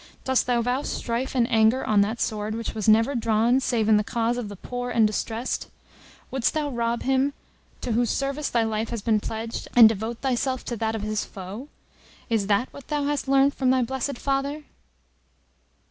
Dost 0.23 0.47
thou 0.47 0.63
vow 0.63 0.81
strife 0.81 1.35
and 1.35 1.47
anger 1.51 1.85
on 1.85 2.01
that 2.01 2.19
sword 2.19 2.55
which 2.55 2.73
was 2.73 2.89
never 2.89 3.13
drawn, 3.13 3.59
save 3.59 3.87
in 3.87 3.97
the 3.97 4.03
cause 4.03 4.35
of 4.35 4.49
the 4.49 4.55
poor 4.55 4.89
and 4.89 5.05
distressed? 5.05 5.69
Wouldst 6.31 6.55
thou 6.55 6.69
rob 6.69 7.03
Him, 7.03 7.33
to 7.81 7.91
whose 7.91 8.09
service 8.09 8.49
thy 8.49 8.63
life 8.63 8.89
has 8.89 9.03
been 9.03 9.19
pledged, 9.19 9.67
and 9.75 9.87
devote 9.87 10.17
thyself 10.21 10.65
to 10.65 10.77
that 10.77 10.95
of 10.95 11.03
His 11.03 11.23
foe? 11.23 11.67
Is 12.31 12.47
this 12.47 12.65
what 12.71 12.87
thou 12.87 13.03
hast 13.03 13.27
learnt 13.27 13.53
from 13.53 13.69
thy 13.69 13.83
blessed 13.83 14.17
father?" 14.17 14.63